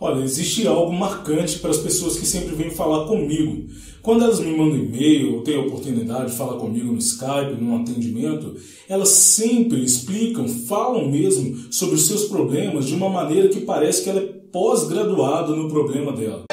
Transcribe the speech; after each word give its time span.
Olha, 0.00 0.22
existe 0.22 0.64
algo 0.64 0.92
marcante 0.92 1.58
para 1.58 1.70
as 1.70 1.78
pessoas 1.78 2.16
que 2.16 2.24
sempre 2.24 2.54
vêm 2.54 2.70
falar 2.70 3.06
comigo. 3.08 3.66
Quando 4.00 4.22
elas 4.22 4.38
me 4.38 4.56
mandam 4.56 4.76
e-mail 4.76 5.34
ou 5.34 5.42
têm 5.42 5.56
a 5.56 5.60
oportunidade 5.60 6.30
de 6.30 6.36
falar 6.36 6.56
comigo 6.56 6.92
no 6.92 6.98
Skype, 6.98 7.60
num 7.60 7.82
atendimento, 7.82 8.54
elas 8.88 9.08
sempre 9.08 9.82
explicam, 9.84 10.46
falam 10.46 11.10
mesmo 11.10 11.72
sobre 11.72 11.96
os 11.96 12.06
seus 12.06 12.26
problemas 12.26 12.86
de 12.86 12.94
uma 12.94 13.08
maneira 13.08 13.48
que 13.48 13.62
parece 13.62 14.04
que 14.04 14.10
ela 14.10 14.20
é 14.20 14.26
pós-graduada 14.52 15.54
no 15.54 15.68
problema 15.68 16.12
dela. 16.12 16.44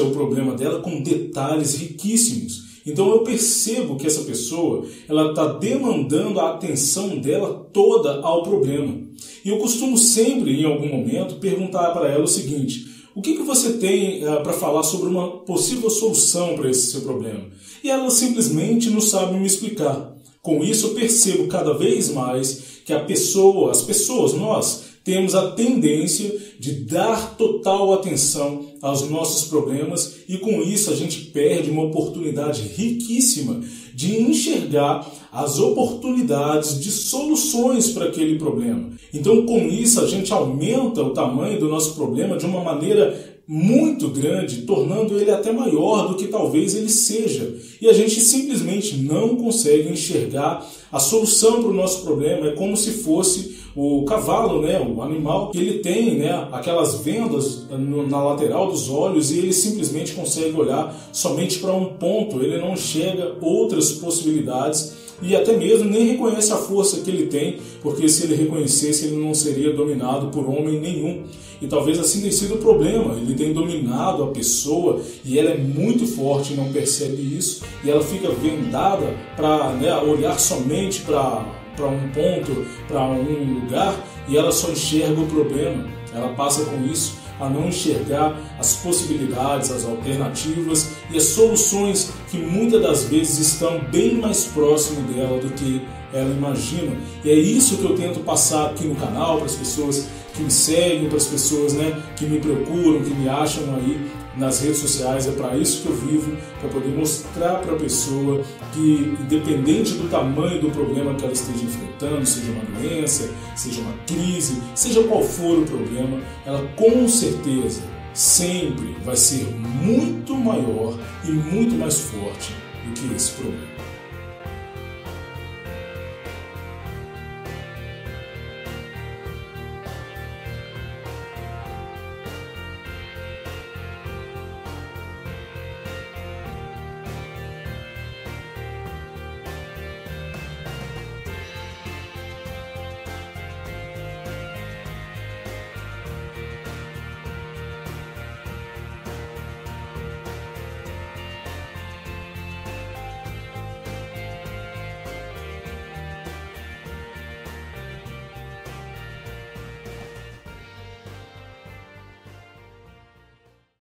Destrincha 0.00 0.02
o 0.02 0.10
problema 0.10 0.54
dela 0.54 0.80
com 0.80 1.02
detalhes 1.02 1.74
riquíssimos. 1.76 2.70
Então 2.86 3.10
eu 3.10 3.20
percebo 3.20 3.96
que 3.96 4.06
essa 4.06 4.22
pessoa 4.22 4.86
ela 5.08 5.30
está 5.30 5.46
demandando 5.46 6.40
a 6.40 6.54
atenção 6.54 7.18
dela 7.18 7.68
toda 7.72 8.20
ao 8.20 8.42
problema. 8.42 8.98
E 9.44 9.50
eu 9.50 9.58
costumo 9.58 9.98
sempre, 9.98 10.60
em 10.60 10.64
algum 10.64 10.88
momento, 10.88 11.36
perguntar 11.36 11.90
para 11.90 12.08
ela 12.08 12.24
o 12.24 12.28
seguinte: 12.28 12.86
o 13.14 13.20
que, 13.20 13.36
que 13.36 13.42
você 13.42 13.74
tem 13.74 14.24
uh, 14.24 14.42
para 14.42 14.54
falar 14.54 14.82
sobre 14.82 15.10
uma 15.10 15.42
possível 15.42 15.90
solução 15.90 16.56
para 16.56 16.70
esse 16.70 16.90
seu 16.90 17.02
problema? 17.02 17.44
E 17.84 17.90
ela 17.90 18.10
simplesmente 18.10 18.88
não 18.88 19.00
sabe 19.00 19.38
me 19.38 19.46
explicar. 19.46 20.16
Com 20.42 20.64
isso, 20.64 20.88
eu 20.88 20.94
percebo 20.94 21.48
cada 21.48 21.74
vez 21.74 22.10
mais 22.10 22.80
que 22.86 22.94
a 22.94 23.00
pessoa, 23.00 23.70
as 23.70 23.82
pessoas, 23.82 24.32
nós, 24.32 24.84
temos 25.10 25.34
a 25.34 25.50
tendência 25.50 26.32
de 26.56 26.84
dar 26.84 27.34
total 27.36 27.92
atenção 27.94 28.66
aos 28.80 29.10
nossos 29.10 29.48
problemas 29.48 30.18
e 30.28 30.38
com 30.38 30.62
isso 30.62 30.88
a 30.88 30.94
gente 30.94 31.22
perde 31.32 31.68
uma 31.68 31.82
oportunidade 31.82 32.62
riquíssima 32.62 33.60
de 33.92 34.22
enxergar 34.22 35.04
as 35.32 35.58
oportunidades 35.58 36.78
de 36.78 36.92
soluções 36.92 37.90
para 37.90 38.04
aquele 38.04 38.38
problema. 38.38 38.90
Então, 39.12 39.44
com 39.44 39.66
isso, 39.66 40.00
a 40.00 40.06
gente 40.06 40.32
aumenta 40.32 41.02
o 41.02 41.10
tamanho 41.10 41.58
do 41.58 41.68
nosso 41.68 41.96
problema 41.96 42.36
de 42.36 42.46
uma 42.46 42.62
maneira 42.62 43.39
muito 43.46 44.08
grande, 44.08 44.62
tornando 44.62 45.18
ele 45.18 45.30
até 45.30 45.52
maior 45.52 46.08
do 46.08 46.14
que 46.14 46.28
talvez 46.28 46.74
ele 46.74 46.88
seja. 46.88 47.54
E 47.80 47.88
a 47.88 47.92
gente 47.92 48.20
simplesmente 48.20 48.96
não 48.96 49.36
consegue 49.36 49.88
enxergar 49.88 50.64
a 50.92 51.00
solução 51.00 51.62
para 51.62 51.70
o 51.70 51.74
nosso 51.74 52.02
problema. 52.02 52.48
É 52.48 52.52
como 52.52 52.76
se 52.76 52.90
fosse 53.02 53.58
o 53.74 54.04
cavalo, 54.04 54.62
né, 54.62 54.80
o 54.80 55.00
animal, 55.02 55.50
que 55.50 55.58
ele 55.58 55.78
tem 55.78 56.16
né, 56.16 56.48
aquelas 56.52 57.00
vendas 57.00 57.66
na 57.70 58.22
lateral 58.22 58.70
dos 58.70 58.88
olhos 58.90 59.30
e 59.30 59.38
ele 59.38 59.52
simplesmente 59.52 60.12
consegue 60.12 60.56
olhar 60.56 60.94
somente 61.12 61.58
para 61.58 61.72
um 61.72 61.94
ponto, 61.94 62.42
ele 62.42 62.58
não 62.58 62.72
enxerga 62.72 63.36
outras 63.40 63.92
possibilidades 63.92 64.92
e 65.22 65.36
até 65.36 65.56
mesmo 65.56 65.88
nem 65.88 66.06
reconhece 66.06 66.52
a 66.52 66.56
força 66.56 67.00
que 67.00 67.10
ele 67.10 67.26
tem, 67.26 67.58
porque 67.82 68.08
se 68.08 68.24
ele 68.24 68.34
reconhecesse, 68.34 69.06
ele 69.06 69.16
não 69.16 69.34
seria 69.34 69.72
dominado 69.72 70.28
por 70.28 70.48
homem 70.48 70.80
nenhum. 70.80 71.24
E 71.60 71.66
talvez 71.66 71.98
assim 71.98 72.20
tenha 72.20 72.32
sido 72.32 72.54
o 72.54 72.58
problema. 72.58 73.14
Ele 73.14 73.34
tem 73.34 73.52
dominado 73.52 74.24
a 74.24 74.28
pessoa 74.28 75.00
e 75.24 75.38
ela 75.38 75.50
é 75.50 75.56
muito 75.58 76.06
forte 76.06 76.54
não 76.54 76.72
percebe 76.72 77.20
isso, 77.36 77.62
e 77.84 77.90
ela 77.90 78.02
fica 78.02 78.30
vendada 78.30 79.14
para 79.36 79.70
né, 79.74 79.94
olhar 79.96 80.38
somente 80.38 81.02
para 81.02 81.60
para 81.76 81.86
um 81.86 82.08
ponto, 82.10 82.66
para 82.86 83.02
um 83.04 83.54
lugar 83.54 84.06
e 84.28 84.36
ela 84.36 84.52
só 84.52 84.70
enxerga 84.70 85.20
o 85.20 85.26
problema. 85.26 85.88
Ela 86.14 86.28
passa 86.34 86.64
com 86.64 86.84
isso 86.84 87.14
a 87.40 87.48
não 87.48 87.68
enxergar 87.68 88.38
as 88.58 88.74
possibilidades, 88.74 89.70
as 89.70 89.84
alternativas 89.84 90.90
e 91.10 91.16
as 91.16 91.24
soluções 91.24 92.12
que 92.30 92.38
muitas 92.38 92.82
das 92.82 93.04
vezes 93.04 93.38
estão 93.38 93.80
bem 93.90 94.14
mais 94.16 94.44
próximo 94.44 95.02
dela 95.12 95.40
do 95.40 95.50
que 95.50 95.82
ela 96.12 96.30
imagina. 96.30 96.96
E 97.24 97.30
é 97.30 97.34
isso 97.34 97.78
que 97.78 97.84
eu 97.84 97.96
tento 97.96 98.20
passar 98.20 98.66
aqui 98.66 98.84
no 98.84 98.94
canal 98.96 99.36
para 99.36 99.46
as 99.46 99.54
pessoas 99.54 100.08
que 100.34 100.42
me 100.42 100.50
seguem, 100.50 101.08
para 101.08 101.16
as 101.16 101.26
pessoas 101.26 101.72
né, 101.72 102.00
que 102.16 102.26
me 102.26 102.38
procuram, 102.40 103.02
que 103.02 103.10
me 103.10 103.28
acham 103.28 103.74
aí 103.74 104.10
nas 104.36 104.60
redes 104.60 104.78
sociais. 104.78 105.26
É 105.26 105.32
para 105.32 105.56
isso 105.56 105.82
que 105.82 105.88
eu 105.88 105.94
vivo, 105.94 106.36
para 106.60 106.68
poder 106.68 106.90
mostrar 106.96 107.58
para 107.58 107.74
a 107.74 107.76
pessoa 107.76 108.42
que, 108.72 109.16
independente 109.20 109.94
do 109.94 110.08
tamanho 110.08 110.60
do 110.60 110.70
problema 110.70 111.14
que 111.14 111.24
ela 111.24 111.32
esteja 111.32 111.64
enfrentando, 111.64 112.24
seja 112.26 112.52
uma 112.52 112.64
doença, 112.64 113.30
seja 113.56 113.80
uma 113.80 113.94
crise, 114.06 114.60
seja 114.74 115.02
qual 115.04 115.22
for 115.22 115.58
o 115.58 115.64
problema, 115.64 116.20
ela 116.46 116.62
com 116.76 117.08
certeza 117.08 117.82
sempre 118.12 118.96
vai 119.04 119.16
ser 119.16 119.44
muito 119.54 120.34
maior 120.34 120.98
e 121.24 121.30
muito 121.30 121.74
mais 121.76 121.98
forte 122.00 122.54
do 122.84 122.92
que 122.92 123.14
esse 123.14 123.32
problema. 123.32 123.89